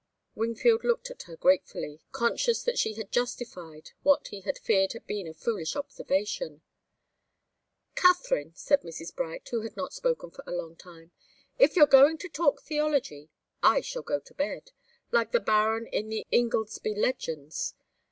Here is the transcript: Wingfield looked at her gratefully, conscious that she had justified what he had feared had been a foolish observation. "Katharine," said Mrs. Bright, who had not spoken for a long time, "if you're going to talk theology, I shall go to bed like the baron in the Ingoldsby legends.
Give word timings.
Wingfield 0.33 0.83
looked 0.83 1.11
at 1.11 1.21
her 1.29 1.35
gratefully, 1.37 2.01
conscious 2.11 2.63
that 2.63 2.79
she 2.79 2.95
had 2.95 3.11
justified 3.11 3.91
what 4.01 4.29
he 4.29 4.41
had 4.41 4.57
feared 4.57 4.93
had 4.93 5.05
been 5.05 5.27
a 5.27 5.33
foolish 5.35 5.75
observation. 5.75 6.63
"Katharine," 7.93 8.51
said 8.55 8.81
Mrs. 8.81 9.15
Bright, 9.15 9.47
who 9.49 9.61
had 9.61 9.77
not 9.77 9.93
spoken 9.93 10.31
for 10.31 10.43
a 10.47 10.53
long 10.55 10.75
time, 10.75 11.11
"if 11.59 11.75
you're 11.75 11.85
going 11.85 12.17
to 12.17 12.29
talk 12.29 12.63
theology, 12.63 13.29
I 13.61 13.81
shall 13.81 14.01
go 14.01 14.19
to 14.19 14.33
bed 14.33 14.71
like 15.11 15.33
the 15.33 15.39
baron 15.39 15.85
in 15.85 16.09
the 16.09 16.25
Ingoldsby 16.31 16.95
legends. 16.95 17.75